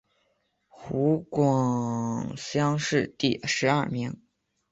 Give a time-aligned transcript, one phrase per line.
[0.67, 4.19] 湖广乡试第十二名。